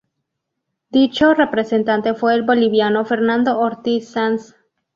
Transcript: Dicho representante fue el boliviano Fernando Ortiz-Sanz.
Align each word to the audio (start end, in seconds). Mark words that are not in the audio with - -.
Dicho 0.89 1.35
representante 1.35 2.15
fue 2.15 2.33
el 2.33 2.41
boliviano 2.41 3.05
Fernando 3.05 3.59
Ortiz-Sanz. 3.59 4.55